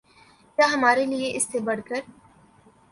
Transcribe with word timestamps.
کیا 0.59 0.67
ہمارے 0.73 1.05
لیے 1.05 1.27
اس 1.37 1.43
سے 1.51 1.59
بڑھ 1.67 1.81
کر 1.87 2.01